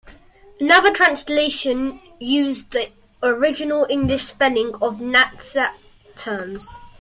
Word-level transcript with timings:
Another 0.59 0.91
translation 0.91 2.01
used 2.17 2.71
the 2.71 2.89
original 3.21 3.85
English 3.87 4.23
spelling 4.23 4.73
of 4.81 4.97
Nadsat 4.99 5.75
terms. 6.15 6.79